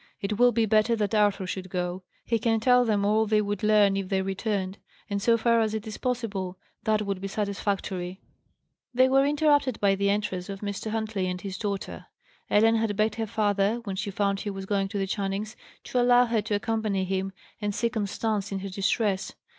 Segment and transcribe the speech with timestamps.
[0.19, 2.01] It will be better that Arthur should go.
[2.25, 4.79] He can tell them all they would learn if they returned;
[5.11, 8.19] and so far as it is possible, that would be satisfactory."
[8.95, 10.89] They were interrupted by the entrance of Mr.
[10.89, 12.07] Huntley and his daughter.
[12.49, 16.01] Ellen had begged her father, when she found he was going to the Channings', to
[16.01, 17.31] allow her to accompany him,
[17.61, 19.33] and see Constance in her distress.